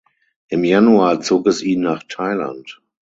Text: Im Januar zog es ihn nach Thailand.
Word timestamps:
Im 0.47 0.63
Januar 0.63 1.21
zog 1.21 1.45
es 1.45 1.61
ihn 1.61 1.81
nach 1.81 2.01
Thailand. 2.09 2.81